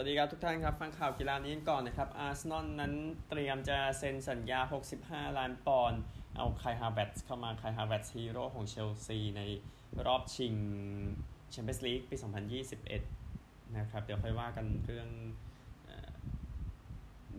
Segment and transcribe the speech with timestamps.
[0.00, 2.92] สวัสดีครับทุกท่านครับ ฟังข่าวกีฬานี้กันก่อนนะครับอาร์เซนอลนั้น
[3.28, 4.60] เตรียมจะเซ็นสัญญา
[4.98, 6.00] 65 ล้านปอนด์
[6.36, 9.42] เอาไคฮาแวร์ตซ์เข้ามาไคฮาแวร์ตซ์ฮีโร่ของเชลซีใน
[10.06, 10.54] รอบชิง
[11.50, 12.16] แชมเปี้ยนส์ลีกปี
[12.96, 15.08] 2021 นะครับ เดี๋ยวค่อยว่ากันเรื่อง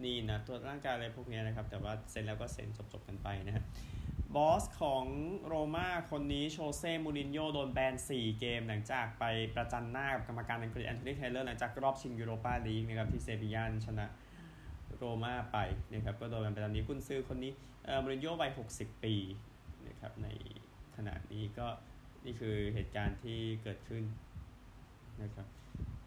[0.03, 3.65] นี่นะตัวร่างกายอะไรพวกนี้นะครับ แต่ว่าเซ็นแล้วก็เซ็นจบๆกันไปนะครับ
[4.35, 5.05] บอสของ
[5.47, 9.23] โรม่าคนนี้โชเซ่มูรินโญ่โดนแบน 4 เกม หลังจากไป
[9.55, 14.05] ประจันหน้ากับกรรมการอังกฤษแอนโทนีเทเลอร์หลังจากรอบชิงยูโรปาลีกนะครับที่เซบียาชนะ
[14.97, 15.57] โรม่าไป
[15.93, 17.51] นะครับก็โดนแบนไปตอนนี้กุนซือคนนี้
[17.85, 19.15] เออมูรินโญ่วัย 60 ปี
[19.87, 20.27] นะครับใน
[20.95, 21.67] ขณะนี้ก็
[22.25, 24.03] นี่คือเหตุการณ์ที่เกิดขึ้น
[25.21, 25.47] นะครับ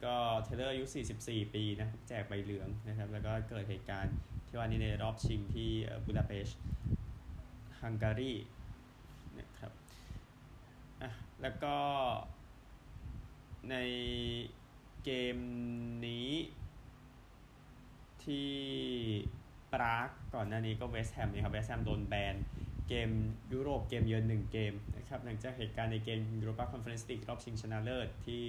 [0.05, 0.15] ก็
[0.45, 0.85] เทเลอร์อายุ
[1.19, 4.15] 44 ปีนะแจกใบเหลืองนะครับแล้วก็เกิดเหตุการณ์
[4.47, 5.71] ที่ว่านี้ในรอบชิงที่
[6.05, 6.59] บูดาเปสต์
[7.83, 8.33] ฮังการี
[9.39, 9.73] นะครับ
[11.03, 11.11] อะ
[11.43, 11.77] แล้วก็
[13.71, 13.77] ใน
[15.05, 15.37] เกม
[16.07, 16.31] นี้
[18.25, 18.51] ที่
[19.73, 22.35] ปรากก่อนหน้านี้ก็เวสต์แฮมนะครับเวสต์แฮมโดนแบน
[22.89, 23.11] เกม
[23.53, 28.41] ยุโรปเกมเยือนหนึ่งเกมนะครับหลังจากเหตุการณ์ในเกมยูโรปาคอนเฟอเรนซ์ลีกรอบชิงชนะเลิศที่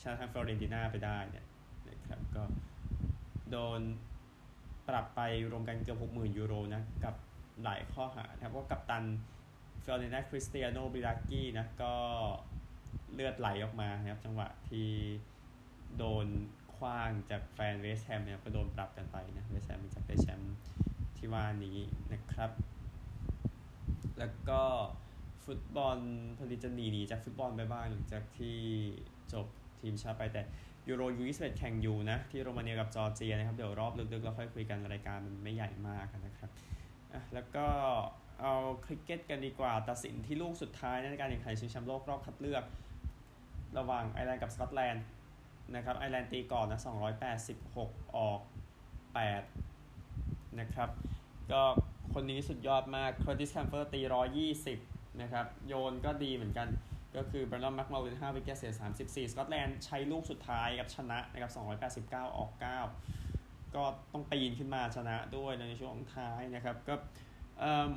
[0.00, 1.46] ชนะทางฟิออเรนติน่าไปได้เนี่ย
[1.88, 2.42] นะครับก็
[3.50, 3.80] โดน
[4.88, 5.20] ปรับไป
[5.52, 7.14] รวมกันเกือบ60,000ยูโรนะกับ
[7.64, 9.04] หลายข้อหานะครับว่ากัปตัน
[9.82, 11.94] ฟิออเรนติน่าคริสเตียโนบิรากี้นะก็
[13.14, 14.90] เลือดไหลออกมานะครับ จังหวะที่
[15.98, 16.26] โดน
[16.76, 20.56] ขว้างจากแฟนเวสต์แฮมเนี่ยก็โดนปรับกันไปนะเวสต์แฮมจะได้แชมป์
[21.16, 21.78] ที่ว่านี้
[22.12, 22.50] นะครับ
[24.18, 24.62] แล้วก็
[25.44, 25.98] ฟุตบอล
[26.38, 28.58] พลิจะหนีหนีจากฟุตบอลไปบ้างหลังจากที่
[29.32, 29.46] จบ
[29.80, 30.42] ทีมชาติไปแต่
[30.88, 36.50] ยูโร U ยี่สิบเอ็ดแข่งอยู่นะ ที่โรมาเนียกับจอร์เจียนะครับ เดี๋ยวรอบลึกๆเราค่อยคุยกันรายการมันไม่ใหญ่มากนะครับ
[37.34, 37.66] แล้วก็
[38.40, 42.64] เอาคริกเก็ตกันดีกว่า ตัดสินที่ลูกสุดท้ายในการแข่งขันชิงแชมป์โลกรอบคัดเลือก
[43.78, 45.04] ระหว่างไอร์แลนด์กับสกอตแลนด์
[45.74, 46.80] นะครับไอร์แลนด์ตีก่อนนะ
[47.46, 48.40] 286 ออก
[49.68, 50.88] 8 นะครับ
[51.52, 51.62] ก็
[52.14, 54.00] คนนี้สุดยอดมากเคอร์ติสแคมเฟอร์ตี
[54.60, 56.68] 120 นะครับ โยนก็ดีเหมือนกัน
[57.16, 58.72] ก็คือแบรนดอนแม็กมัลเลน5วิกเกตเสีย
[59.02, 61.52] 34 สกอตแลนด์ใช้ลูกสุดท้ายกับชนะนะครับ
[61.90, 63.23] 289 ออก 9
[63.76, 66.94] ก็ต้องปีนขึ้นมาชนะด้วยในช่วงท้ายนะครับก็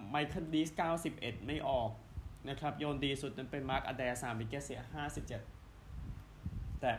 [0.10, 0.70] ไมเคิลลีสก์
[1.10, 1.92] 91 ไม่ออก
[2.50, 4.82] นะครับโยนดีสุดนั้นเป็นมาร์คอแดร์สามวิกเกตเสีย
[5.96, 6.92] 57 แต่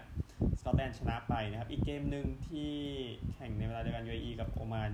[0.61, 2.73] สกอตแลนด์ชนะไปนะครับอีกเกมหนึ่งที่
[3.33, 4.91] แข่งในเวลาเดียวกัน UAE กับโอมาน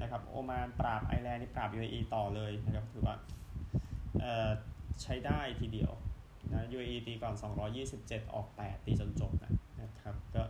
[0.00, 3.16] นะครับโอมานปราบไอร์แลนด์นี่ปราบ UAE ต่อเลยนะครับถือว่า
[5.02, 5.92] ใช้ได้ทีเดียว
[6.50, 7.34] นะ UAE ตีก่อน
[7.84, 9.32] 227 ออก 8 ตีจนจบ
[9.82, 10.42] นะครับก็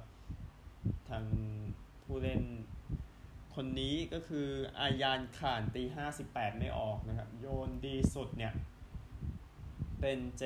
[1.09, 1.25] ทาง
[2.13, 2.45] ผู้เล่น
[3.55, 5.83] คนนี้ก็คืออายานข่านตี
[6.23, 8.53] 58ไม่ออกนะครับ โยนดีสุดเนี่ย
[10.01, 10.43] เป็นเจ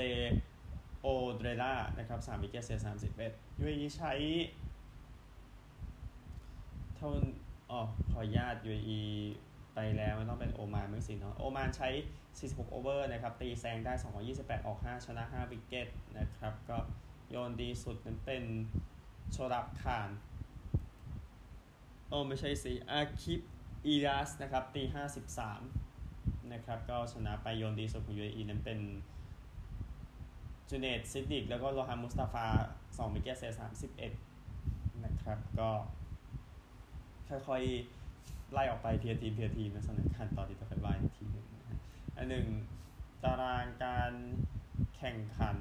[1.00, 2.78] โอเดรล่านะครับ3วิกเกตเสีย
[3.18, 4.12] 31ยูเอใช้
[6.94, 7.08] เท่า
[7.70, 7.80] อ๋อ
[8.12, 8.90] ขอญาตยูเอ
[9.74, 11.88] ไปแล้วไมันต้องเป็นโอมานไม่สิเนาะโอมานใช้
[12.30, 13.92] 46 over นะครับ ตีแซงได้
[14.30, 16.78] 228 ออก 5 ชนะ 5 wicket นะครับ ก็
[17.30, 18.44] โยนดีสุดนั้นเป็น
[19.32, 20.10] โชรับข่าน
[22.08, 23.40] โอ้ไม่ใช่สิอาคิป
[23.86, 25.60] อีรัสนะครับตีห้าสิบสาม
[26.52, 28.78] นะครับก็ชนะไปโยนดีสุดของยูเอนั้นเป็น
[30.68, 32.46] จูเนตซิดิกแล้วก็โลฮามุสตาฟา
[32.96, 34.12] สอง wicket เสียสามสิบเอ็ด
[35.04, 35.70] นะครับก็
[37.28, 41.46] ค่อยๆ ไล่ออกไปทีละทีทีละทีในสถานการณ์ต่อที่จะไปวายทีหนึ่ง
[42.16, 42.46] อันหนึ่ง
[43.24, 44.12] ตารางการ
[44.96, 45.56] แข่งขัน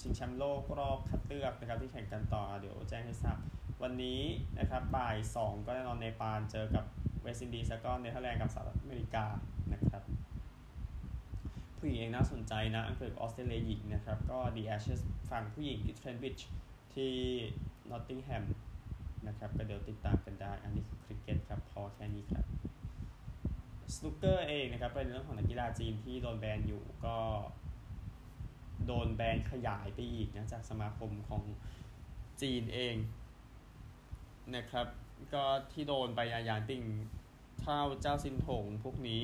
[0.00, 3.38] ชิงแชมป์โลกรอบคัดเลือกนะครับที่แข่งกันต่อเดี๋ยวแจ้งให้ทราบ
[3.82, 4.20] วันนี้
[4.58, 6.84] นะครับบ่าย 2 ก็แน่นอนเนปาลเจอกับ
[7.22, 9.24] เวสต์อินดีสแล้วก็เนเธอร์แลนด์กับสหรัฐอเมริกา
[9.72, 10.02] นะครับ
[11.78, 15.00] ผู้หญิงเองน่าสนใจนะ อังกฤษออสเตรเลียหญิงนะครับ ก็ The Ashes
[15.30, 16.38] ฝั่งผู้หญิงที่เทรนต์บริดจ์
[16.94, 17.12] ที่
[17.90, 18.44] นอตติงแฮม
[19.26, 22.44] นะครับก็เดี๋ยวติดตามกันได้ อันนี้คือคริกเก็ตครับ พอแค่นี้ครับ
[23.94, 27.16] สนุกเกอร์เองนะครับเป็นเรื่องของนักกีฬาจีนที่โดนแบนอยู่ก็
[28.86, 31.42] โดนแบนขยายไปอีกนะจากสมาคมของ
[32.42, 32.94] จีนเอง
[34.54, 34.86] นะครับ
[35.34, 36.82] ก็ที่โดนไปเหยียนปิ่ง
[37.60, 39.22] เทาเจ้าซินถงพวกนี้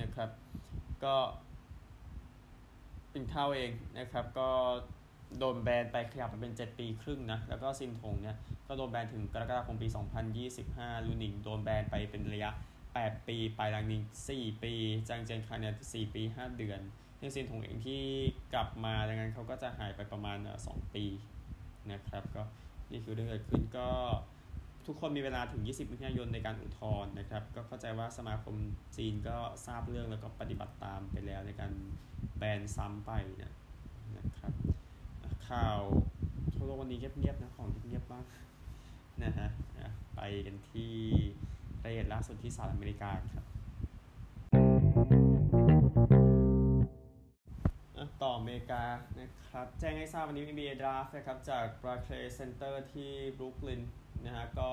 [0.00, 0.30] นะครับ
[1.04, 1.16] ก็
[3.10, 4.50] เป็นเท่าเองนะครับ ก็
[5.38, 8.36] โดนแบนไปขยับไปเป็น 7 ปีครึ่งนะ แล้วก็ซินถงเนี่ย
[8.68, 9.88] ก็โดนแบนถึงกรกฎาคมปี
[10.46, 12.50] 2025 ลูนิงโดนแบนไปเป็นระยะ
[12.90, 14.02] 8 ปีไปลังนิง
[14.32, 14.72] 4 ปี
[15.08, 16.80] จางเจียนคาเนี่ย4ปี 5 เดือน
[17.18, 18.02] ซึ่งซินถงเองที่
[18.54, 21.04] กลับมาดังนั้นเขาก็จะหายไปประมาณ 2 ปี
[21.92, 22.42] นะครับ ก็
[22.90, 23.88] นี่คือเรื่องเกิดขึ้นก็
[24.86, 28.56] ทุกคนมีเวลาถึง 20 มิถุนายนในการอุทธรณ์นะครับ ก็เข้าใจว่าสมาคม
[28.96, 29.36] จีนก็
[29.66, 31.72] ทราบเรื่องแล้วก็ปฏิบัติตามไปแล้วในการ
[32.38, 33.10] แบนซ้ำไป
[33.42, 33.52] นะ
[34.16, 34.52] นะครับ
[35.48, 35.80] ข่าว
[36.54, 38.24] ทั่วโลกวันนี้เงียบๆนะของเงียบบ้าง
[39.24, 39.48] นะฮะ
[40.16, 40.92] ไปกันที่
[41.82, 43.44] รายละเอียดล่าสุดที่สหรัฐอเมริกาครับ
[48.46, 48.82] เมริกา
[49.18, 53.82] นะครับแจ้งให้ทราบวันนี้มี NBA Draft นะครับจาก Barclays Center ที่บรุกลิน
[54.24, 54.68] นะฮะก็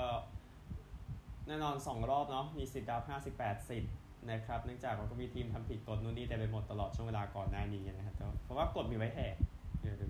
[1.47, 3.03] แน่นอน 2 รอบเนาะมีสิทธิ์ draft
[3.35, 3.93] 58 สิทธิ์
[4.31, 9.35] นะครับเนื่องจากว่าก็มีทีมทำผิดกฎนู่นนี่แต่ไปหมดตลอดช่วงเวลาก่อนหน้านี้นะครับเพราะว่ากฎมีไว้แหก
[9.81, 10.05] เดี๋ยวดู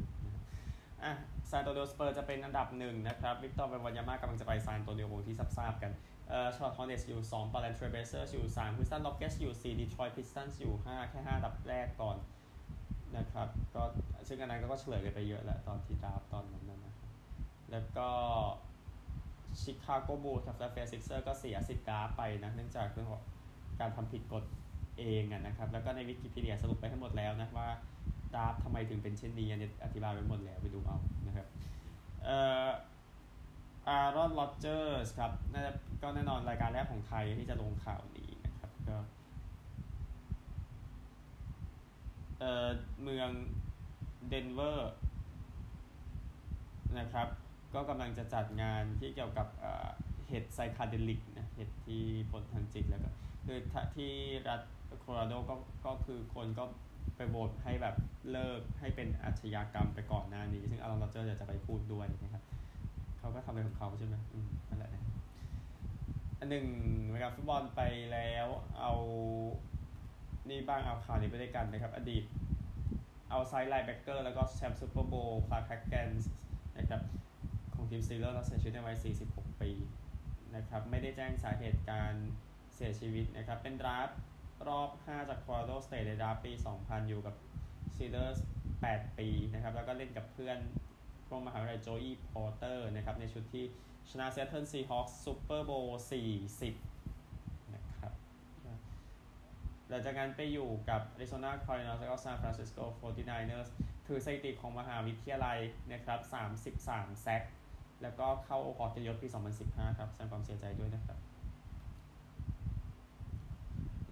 [1.04, 1.12] อะ
[1.50, 5.92] ซานอันโตนิโอสเปอร์สจะเป็นอันดับหนึ่งนะครับวิกเตอร์เวมบันยามากำลังจะไปซานอันโตนิโออย่างที่ทราบกัน
[6.30, 12.18] เอ่อชาร์ลอตต์ฮอร์เน็ตส์อยู่2พอร์ตแลนด์เทรลเบลเซอร์สอยู่3ฮิวสตันร็อกเก็ตส์อยู่4ดีทรอยต์พิสตันส์อยู่ 5 แค่5อันดับแรกก่อน
[13.18, 13.84] นะครับ ก็
[14.28, 16.96] ซึ่งอันนั้นก็เฉลยกันไปเยอะแล้วตอนที่ draft ตอนนั้นนะ
[17.72, 18.10] แล้วก็
[19.62, 23.24] ชิคาโกบูลส์กับฟิลาเดลเฟียซิกเซอร์สก็เสียสิทธิ์ draft ไปนะเนื่องจากเรื่องของ
[23.80, 24.44] การทำผิดกฎ
[25.00, 27.70] เองนะครับ แล้วก็ในวิกิพีเดียสรุปไปให้ทั้งหมดแล้วนะว่า
[28.36, 31.48] draft ทำไมถึงเป็นเช่นนี้อันนี้อธิบายไปหมดแล้วไปดูเอานะครับ
[32.24, 32.68] เอ่อ
[33.88, 35.72] อารอนโรเจอร์สครับน่าจะ
[36.02, 38.98] ก็แน่นอนรายการแรกของไทยที่จะลงข่าวนี้นะครับก็
[42.44, 42.70] เอ่อ
[43.04, 43.30] เมือง
[44.30, 44.94] เดนเวอร์
[47.00, 47.28] นะครับ
[47.74, 49.48] ก็กำลังจะจัดงานที่เกี่ยวกับ
[50.28, 53.10] เห็ด psychedelic นะเห็ดที่ผลทางจิตแล้วก็
[53.46, 53.60] คือ
[53.96, 54.12] ที่
[54.50, 54.62] รัฐ
[55.00, 55.56] โคโลราโดก็
[55.86, 56.64] ก็คือคนก็
[57.16, 57.96] ไปโหวตให้แบบ
[58.32, 62.44] เลิกให้เป็นอาชญากรรมไปก่อนหน้านี้ ซึ่งอารอนโรเจอร์จะไปพูดด้วยนะครับ
[63.20, 65.02] เขาก็ทำอะไรของเขาใช่ไหมอืมนั่นแหละนะ
[66.40, 66.66] อันหนึ่ง
[67.12, 67.82] นะครับฟุตบอลไป
[68.14, 68.48] แล้ว
[68.80, 68.94] เอา
[70.50, 72.24] นี่บ้างเอาข่าวนี้ไปด้วยกันนะครับ อดีต
[73.30, 76.30] outside linebacker แล้วก็แชมป์ซูเปอร์โบว์คลาร์คแฮกเกนส์
[76.78, 77.02] นะครับ
[77.74, 78.98] ของทีมสตีลเลอร์สแล้วเสียชีวิตในวัย
[79.30, 79.72] 46 ปี
[80.56, 82.12] นะครับไม่ได้แจ้งสาเหตุการ
[82.76, 84.10] เสียชีวิตนะครับ เป็น draft
[84.68, 86.52] รอบ 5 จาก Colorado State ใน draft ปี
[86.82, 87.36] 2000 อยู่กับ
[87.96, 88.44] สตีลเลอร์ส
[88.78, 90.60] 8 ปีนะครับ แล้วก็เล่นกับเพื่อน
[91.28, 93.66] พวกมหาวิทยาลัยโจอีพอร์เตอร์นะครับในชุดที่
[94.10, 96.04] ชนะเซ a t ทิลซีฮอคส์ซูเปอร์โบว์
[96.90, 98.12] 40นะครับ
[99.83, 103.70] ห ลังจากนั้นไปอยู่กับ Arizona Cardinals แล้วก็ San Francisco 49ers
[104.08, 105.60] ถือสถิติของมหาวิทยาลัย
[105.92, 106.20] นะครับ
[106.72, 107.44] 33 sack
[108.02, 109.28] แล้วก็เข้าหอเกียรติยศปี
[109.64, 111.18] 2015 ครับแสดงความเสียใจด้วยนะครับ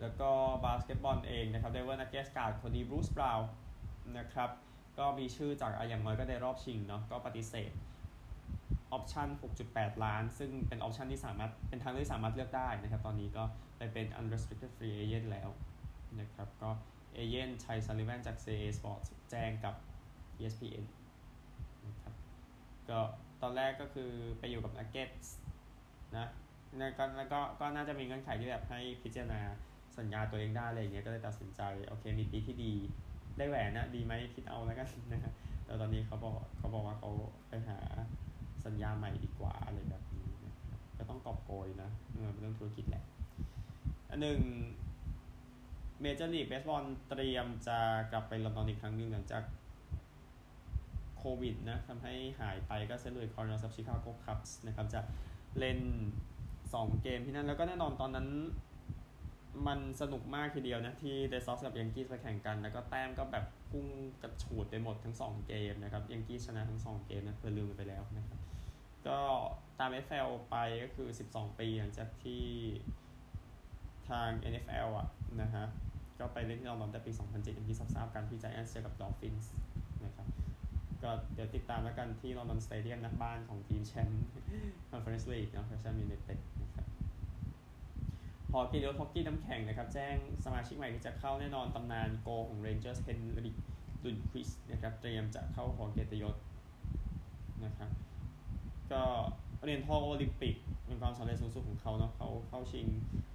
[0.01, 0.29] แล้วก็
[0.65, 3.49] บาสเกตบอลเองนะครับเดนเวอร์นักเก็ตส์ดคนดีบรูซบราวน์
[4.17, 4.49] นะครับ
[4.97, 7.71] ก็มีชื่อจากอย่างน้อยก็ได้รอบชิงเนาะก็ปฏิเสธ
[8.91, 9.29] option
[9.65, 13.43] 6.8 ล้าน ซึ่งเป็น option ที่สามารถ เป็นทางที่สามารถเลือกได้นะครับ ตอนนี้ก็
[13.77, 15.49] ไปเป็น unrestricted free agent แล้ว
[16.19, 16.69] นะครับ ก็
[17.13, 19.75] เอเย่นต์ไทซัลลิแวนจาก CAA Sports แจ้งกับ
[20.39, 20.85] ESPN
[21.85, 22.13] นะครับ
[22.89, 22.99] ก็
[23.41, 25.09] ตอนแรกก็คือไปอยู่กับนักเก็ตส์
[26.17, 26.27] นะ
[26.77, 29.41] แล้วก็แล้วก็ก็น่าจะมีเงื่อนไขที่แบบให้พิจารณา
[29.97, 32.73] สัญญาตัวเองได้อะไรอย่างเงี้ยก็เลยตัดสินใจ โอเค มีปีที่ดี
[33.37, 35.33] ได้แหวนนะดีไหมคิดเอาแล้วกันนะฮะ
[35.65, 37.09] แต่ตอนนี้เขาบอกเขาบอกว่าเขา
[37.49, 37.77] ไปหา
[38.65, 40.53] สัญญาใหม่ดีกว่าอะไรแบบนี้นะ
[40.97, 43.03] ก็ต้องกอบโกยนะเออเป็นเรื่องธุรกิจแหละ
[44.09, 44.39] อันหนึ่ง
[46.01, 47.77] เมเจอร์ลีกเบสบอลเตรียมจะ
[48.11, 49.43] กลับไปลอนดอนอีกครั้งหนึ่งหลังจาก
[51.17, 55.01] โควิดนะทำให้หายไปก็เซนต์หลุยส์คาร์ดินัลส์กับชิคาโกคับส์นะครับจะ
[55.59, 55.79] เล่น
[56.41, 58.27] 2 เกมที่นั่น แล้วก็แน่นอนตอนนั้น
[59.67, 63.85] มันสนุกมากทีเดียวนะที่เรดซ็อกซ์กับแยงกี้ไปแข่งกัน แล้วก็แต้มก็แบบพุ่ง
[64.21, 68.39] กระฉูดไปหมดทั้ง 2 เกมนะครับแยงกี้ชนะทั้ง 2 เกมนะเผื่อลืมไปแล้วนะครับ
[69.07, 69.19] ก็
[69.79, 72.45] ตาม NFL ไปก็คือ 12 ปีหลังจากที่
[74.09, 75.07] ทาง NFL อะ
[75.41, 75.65] นะฮะ
[76.21, 79.51] ก็ไปเล่นที่ลอนดอนแต่ปี 2007อย่างที่ทราบกันที่ไจแอนท์เจอกับดอลฟินส์
[80.05, 80.27] นะครับ
[81.03, 84.25] ก็เดี๋ยวติดตามแล้วกันที่ลอนดอนสเตเดียมนะบ้านของทีมแชมป์
[84.91, 86.85] คอนเฟอเรนซ์ลีกเนาะเวสต์แฮมยูไนเต็ดนะครับ
[88.51, 93.55] ฮอกกี้เรือฮอกกี้น้ำแข็งนะครับ แจ้งสมาชิกใหม่ที่จะเข้าแน่นอนตำนานโกล์ของเรนเจอร์สเฮนริก
[94.03, 96.35] ลุนด์ควิสต์นะครับเตรียมจะเข้าหอเกียรติยศ
[97.65, 97.89] นะครับ
[98.91, 99.03] ก็
[99.63, 102.85] เหรียญทองโอลิมปิกเป็นความสำเร็จสูงสุดของเขาเนาะเขาเข้าชิง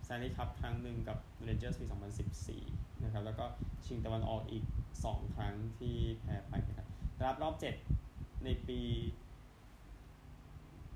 [0.06, 1.86] สแตนลีย์คัพครั้งหนึ่งกับเรนเจอร์สปี
[2.44, 3.44] 2014 นะครับ แล้วก็
[3.86, 4.64] ชิงตะวันออกอีก
[5.00, 6.88] 2 ครั้งที่แพ้ไปนะครับ
[7.24, 7.54] รับรอบ
[7.98, 8.80] 7 ในปี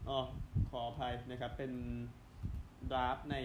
[0.08, 0.18] อ๋อ
[0.70, 1.72] ขออภัยนะครับ เป็น
[2.90, 3.36] draft ใน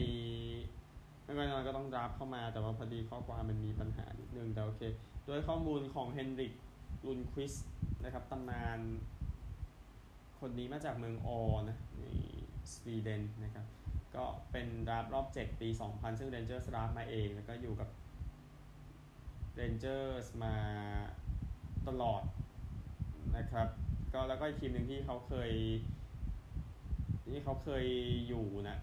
[1.24, 4.81] ไม่ว่าน้อยก็ต้อง draft เข้ามาแต่ว่าพอดีข้อความมันมีปัญหานิดนึง แต่โอเค
[5.25, 6.53] โดยข้อมูลของเฮนริก
[7.05, 7.53] ลุนควิส
[8.03, 8.79] นะครับตำนาน
[10.39, 12.05] คนนี้มาจากเมืองออนะใน
[12.74, 13.65] สวีเดนนะครับ
[14.17, 17.89] ก็เป็น draft รอบ 7 ปี 2000 ซึ่งเรนเจอร์ส draft มาเอง แล้วก็อยู่กับ
[19.55, 20.55] เรนเจอร์สมา
[21.88, 22.22] ตลอด
[23.38, 23.67] นะครับ
[24.13, 25.51] ก็แล้วก็อีกทีมหนึ่งที่เขาเคย
[27.31, 27.86] ที่เขาเคย
[28.27, 28.79] อยู่นะ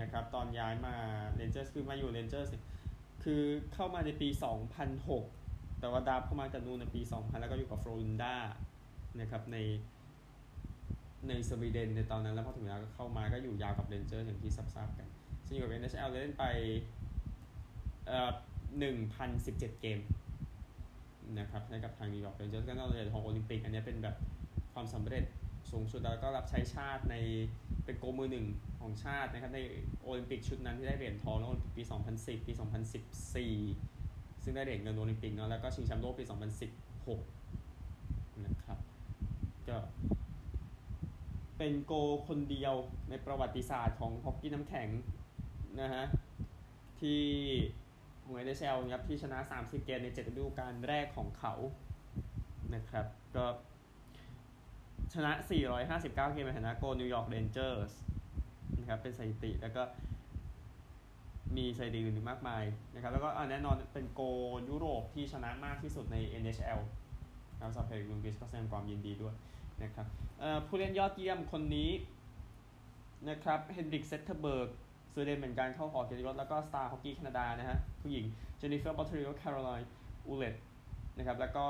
[0.00, 0.94] นะครับ ตอนย้ายมา
[1.36, 2.48] เรนเจอร์สคือมาอยู่เรนเจอร์ส
[3.24, 3.42] คือ
[3.74, 4.28] เข้ามาในปี
[5.04, 8.34] 2006 แต่ว่า draft เข้ามาจากนู่นในปี 2000 แล้วก็อยู่กับฟรอลุนดา
[9.20, 9.56] นะครับใน
[11.28, 15.08] ในสวีเดนในตอนนั้นแล้วพอถึงเวลาก็เข้ามาก็อยู่ยาวกับเรนเจอร์อย่างที่ทราบกัน
[15.46, 16.44] ซึ่งอยู่กับ NHL เล่นไป
[18.06, 18.30] เอ่อ
[18.78, 20.00] หนึ่งพันสิบเจ็ดเกม
[21.38, 24.16] นะครับให้กับทางนิวยอร์กเรนเจอร์ก็นอกจากของโอลิมปิกอันนี้เป็นแบบ
[24.72, 25.24] ความสำเร็จ
[25.70, 27.16] สูงสุดแล้วก็รับใช้ชาติใน
[27.84, 28.46] เป็นโกมือหนึ่ง
[28.78, 29.60] ของชาตินะครับใน
[30.02, 31.82] โอลิมปิกชุดนั้นที่ได้เหรียญทองแล้วปี
[32.14, 32.52] 2010 ปี
[33.28, 36.24] 2014 ซึ่งได้เหรียญเงินโอลิมปิกเนาะแล้วก็ชิงแชมป์โลกปี
[37.48, 38.78] 2016 นะครับ
[39.68, 39.76] ก็
[41.58, 41.92] เป็นโก
[42.28, 42.74] คนเดียว
[43.08, 44.88] ในประวัติศาสตร์ของฮอกกี้น้ำแข็ง
[45.80, 46.04] นะฮะ
[47.00, 47.22] ที่
[48.24, 51.54] ของเอเดเชลครับที่ชนะ 30 เกมใน7ฤดูกาลแรกของเขา
[52.74, 53.06] นะครับ
[53.36, 53.44] ก็
[55.14, 55.32] ชนะ
[55.78, 57.92] 459 เกมในฐานะโกล์นิวยอร์กเรนเจอร์ส
[58.78, 59.82] นะครับเป็นสถิติแล้วก็
[61.56, 64.20] มีสถิติอื่นมากมายนะครับแล้วก็แน่นอนเป็นโกล์
[64.68, 66.80] ยุโรปที่ชนะมากที่สุดใน NHL
[67.54, 69.34] นะครับสำหรับเฮนริกลุนควิสก็แสดงความยินดีด้วย
[69.82, 70.06] นะครับ
[70.66, 71.90] ผู้เล่นยอดเยี่ยมคนนี้
[73.28, 74.68] นะครับเฮนริกเซตเตอร์เบิร์ก
[75.12, 78.24] สวีเดนเหมือนกันเข้าหอเกียรติยศแล้วก็ star ฮอกกี้แคนาดานะฮะผู้หญิง
[78.56, 79.90] เจนนิเฟอร์บอตเทอริโอแคโรไลน์
[80.26, 80.54] อูเลต
[81.18, 81.66] นะครับแล้วก็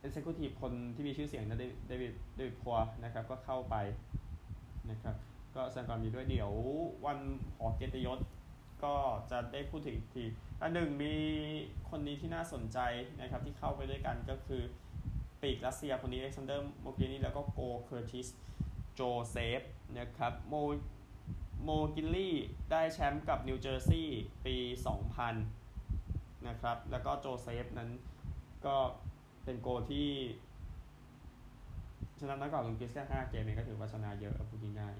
[0.00, 1.58] executive คนที่มีชื่อเสียงนะ
[1.88, 3.76] เดวิดเดวิดพัวนะครับก็เข้าไป
[4.90, 5.14] นะครับ
[5.56, 6.52] ก็แสดงความดีด้วยเดี๋ยว
[7.06, 7.18] วัน
[7.56, 8.18] หอเกียรติยศ
[8.84, 8.94] ก็
[9.30, 10.24] จะได้พูดถึงอีกที
[10.62, 11.14] อันหนึ่งมี
[11.90, 12.78] คนนี้ที่น่าสนใจ
[13.20, 14.62] นะครับที่เข้าไปด้วยกันก็คือ
[15.44, 18.28] ปีกรัสเซียคนนี้อเล็กซานเดอร์โมกิลนี่แล้วก็โกล์เคอร์ติส
[18.94, 19.60] โจเซฟ
[19.98, 20.54] นะครับโม
[21.62, 22.36] โมกิลนี่
[22.70, 24.56] ได้แชมป์กับนิวเจอร์ซีย์ปี
[25.50, 27.90] 2000 นะครับ แล้วก็โจเซฟนั้น
[28.66, 28.76] ก็
[29.44, 30.08] เป็นโกล์ที่
[32.18, 34.94] ชนะนักก่อนลุนควิสแค่5เกมเองก็ถือว่าชนะเยอะพูดง่าย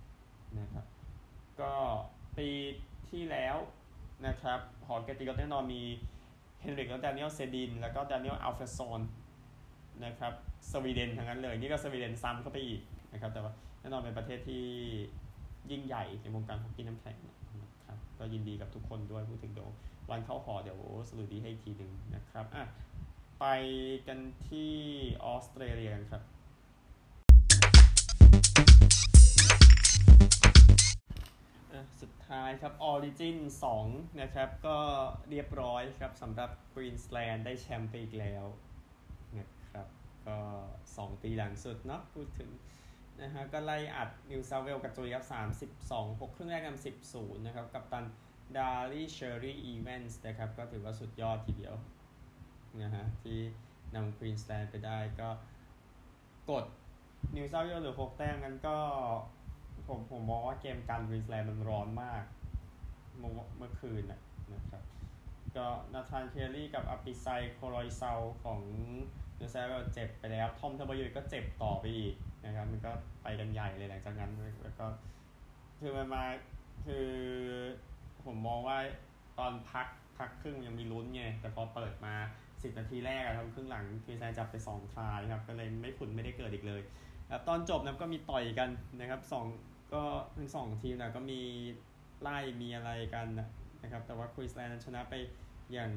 [0.00, 0.84] ๆนะครับ
[1.60, 1.72] ก็
[2.38, 2.48] ปี
[3.10, 3.56] ที่แล้ว
[4.26, 5.82] นะครับ หอเกียรติก็แน่นอนมี
[6.60, 9.00] เฮนริกและดานิเอลเซดิน แล้วก็ดานิเอลอัลเฟรดซอน
[10.04, 10.32] นะครับ
[10.72, 12.80] สวีเดนทั้งนั้นเลย นี่ก็สวีเดนซ้ำเข้าไปอีก
[13.12, 14.64] นะครับ แต่ว่าแน่นอนเป็นประเทศที่
[15.70, 17.16] ยิ่งใหญ่ในวงการฮอกกี้น้ำแข็ง
[17.62, 19.70] นะครับก็ยินดีกับทุกคนด้วยพูดถึงเดี๋ยว
[20.10, 22.64] วันเข้าหอเดี๋ยวสรุปดีให้อีกทีหนึ่งนะครับอะ
[23.40, 23.46] ไป
[24.06, 24.72] กันที่
[25.24, 26.22] ออสเตรเลียกันครับ
[32.00, 33.36] สุดท้ายครับ Origin
[33.78, 34.78] 2 นะครับ ก็
[35.30, 38.44] เรียบร้อยครับสำหรับ Queensland ได้แชมป์ไปอีกแล้ว
[41.04, 42.50] 2 ปีหลังสุดเนาะพูดถึง
[43.20, 45.24] นะฮะก็ไล่อัดนิวซาเวลกับโจุยครับ
[45.88, 48.04] 32 6ครึ่งแรกนำ10 0นะครับกับตัน
[48.56, 51.74] ดารีเชอรี่อีเวนส์นะครับก็ถือว่าสุดยอดทีเดียว
[52.82, 53.38] นะฮะที่
[53.94, 55.28] นำควีนสแลนด์ไปได้ก็
[56.50, 56.64] กด
[57.36, 58.76] นิวซาเวลหรือ 6 แต้มกันก็
[59.88, 62.22] ผมผมมองว่าเกมการควีนสแลนด์มันร้อนมาก
[63.18, 64.82] เมื่อเมื่อคืนนะครับ
[65.56, 68.12] ก็นาธานเคลลี่กับอปิไซโครอยเซา
[68.44, 68.60] ของ
[69.36, 72.92] เนิวซาเวลเจ็บไปแล้ว ทอมเทอร์บยุยก็เจ็บต่อไปอีกนะครับมันก็
[73.22, 74.30] ไปกันใหญ่เลยหลังจากนั้น
[74.62, 74.86] แล้วก็
[75.80, 76.24] คือมันมา
[76.86, 77.08] คือ
[78.24, 78.78] ผมมองว่า
[79.38, 79.86] ตอนพัก
[80.18, 82.14] พักครึ่งยังมีลุ้นไง แต่พอเปิดมา
[82.62, 86.80] สิบนาทีแรกทำครึ่งหลังคือแซนจับไปสองทายครับ ก็เลยไม่ผุนไม่ได้เกิดอีกเลย
[87.32, 88.70] ครับตอนจบนะก็มีต่อยกัน
[89.00, 89.46] นะครับสอง
[89.94, 90.02] ก็
[90.36, 91.40] ทั้งสองทีมนะก็มี
[92.22, 93.26] ไล่มีอะไรกัน
[93.84, 95.14] นะครับ แต่ว่าควีนสแลนด์ชนะไป
[95.72, 95.92] อย่าง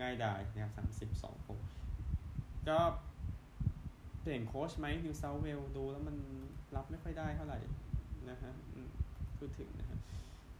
[0.00, 1.60] ง่ายดายนะครับสามสิบสองหก
[2.68, 2.78] ก็
[4.20, 6.16] เปลี่ยนโค้ชไหมนิวเซาท์เวลส์ดูแล้วมัน
[6.76, 7.58] รับไม่ค่อยได้เท่าไหร่
[8.30, 8.52] นะฮะ
[9.38, 9.98] พูดถึงนะฮะ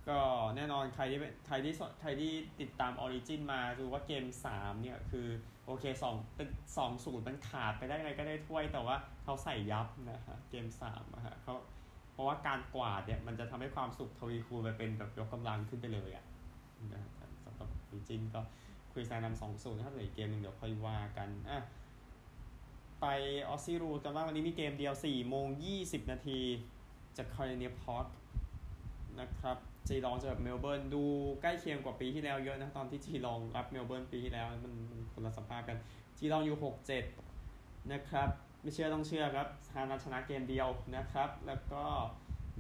[0.09, 0.19] ก็
[0.57, 5.27] แน่นอนใครที่ใครที่ใครที่ติดตามออริจินมาดูว่าเกม 3 เนี่ย คือ
[5.67, 11.55] โอเค2เป็น2ศูนย์มันขาดไปได้ไงก็ได้ถ้วยแต่ว่าเขาใส่ยับนะฮะเกม3อะฮะเขา
[12.13, 16.31] เพราะว่าการกวาดเนี่ย มันจะทำให้ความสุขทวีคูณไปเป็นแบบยกกำลังขึ้นไปเลยอะนะ
[17.45, 18.41] สำหรับออริจินก็
[18.93, 21.59] ควีนสแลนด์นำสองศูนย์ถ้าเหลือเกมหนึ่งเดี๋ยวค่อยว่ากันอะ
[23.01, 23.07] ไป
[23.49, 25.47] ออสซิรูกันว่าวันนี้มีเกมเดียว4โมง
[25.79, 26.41] 20นาที
[27.17, 28.07] จากคาร์ดิเนียพาร์ค
[29.21, 29.57] นะครับ
[29.89, 31.05] จีลองจะแบบเมลเบิร์นดู
[31.43, 35.79] ใกล้เคียงกว่าปีที่แล้วเยอะนะ ตอนที่จีลองรับเมลเบิร์นปีที่แล้ว มันมันคนละสภาพกัน
[36.19, 36.59] จีลองอยู่
[37.23, 38.29] 6-7 นะครับ
[38.61, 41.85] ไม่เชื่อต้องเชื่อครับฮานาชนะเกมเดียวนะครับ แล้วก็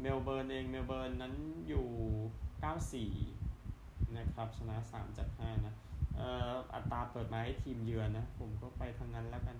[0.00, 1.34] เมลเบิร์นเองเมลเบิร์นนั้น
[1.68, 1.86] อยู่
[3.32, 3.41] 94
[4.16, 5.74] นะครับชนะ3จาก5นะ
[6.74, 9.56] อัตราเปิดมาให้ทีมเยือนนะผมก็ไปทางนั้นแล้วกัน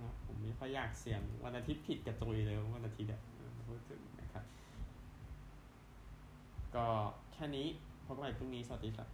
[0.00, 3.20] นะผมไม่ค่อยอยากเสี่ยงวันอาทิตย์ผิดกระตุยเลยวันอาทิตย์เนี่ย
[3.68, 4.44] พูดถึงนะครับ
[6.74, 6.86] ก็
[7.32, 7.66] แค่นี้
[8.06, 9.08] พบกันใหม่พรุ่งนี้สวัสดีครับ